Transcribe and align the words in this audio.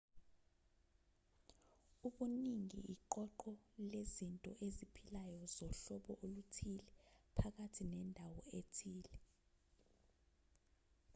ubuningi 2.07 2.79
iqoqo 2.95 3.51
lezinto 3.91 4.51
eziphilayo 4.65 5.41
zohlobo 5.55 6.11
oluthile 6.25 6.85
phakathi 7.37 7.81
nendawo 7.91 8.39
ethile 8.59 9.13